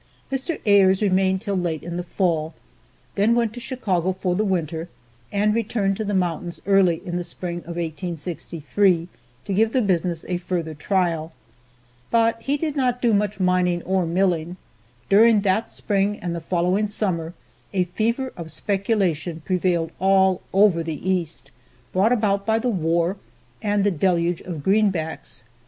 Mr. 0.31 0.59
Ayres 0.65 1.03
remained 1.03 1.41
till 1.41 1.55
late 1.55 1.83
in 1.83 1.95
the 1.95 2.01
fall, 2.01 2.55
then 3.13 3.35
went 3.35 3.53
to 3.53 3.59
Chicago 3.59 4.13
for 4.13 4.33
the 4.33 4.43
winter 4.43 4.89
and 5.31 5.53
returned 5.53 5.95
to 5.95 6.03
the 6.03 6.15
mountains 6.15 6.59
early 6.65 7.03
in 7.05 7.17
the 7.17 7.23
spring 7.23 7.57
of 7.59 7.75
1863, 7.77 9.07
to 9.45 9.53
give 9.53 9.73
the 9.73 9.79
business 9.83 10.25
a 10.27 10.37
further 10.37 10.73
trial. 10.73 11.33
But 12.09 12.41
he 12.41 12.57
did 12.57 12.75
not 12.75 12.99
do 12.99 13.13
much 13.13 13.39
mining 13.39 13.83
or 13.83 14.07
milling. 14.07 14.57
During 15.07 15.41
that 15.41 15.71
spring 15.71 16.17
and 16.17 16.33
the 16.33 16.41
following 16.41 16.87
summer 16.87 17.35
a 17.71 17.83
fever 17.83 18.33
of 18.35 18.49
speculation 18.49 19.43
prevailed 19.45 19.91
all 19.99 20.41
over 20.51 20.81
the 20.81 21.07
East, 21.07 21.51
brought 21.93 22.11
about 22.11 22.43
by 22.43 22.57
the 22.57 22.69
war 22.69 23.17
and 23.61 23.83
the 23.83 23.91
deluge 23.91 24.41
of 24.41 24.63
greenbacks. 24.63 25.43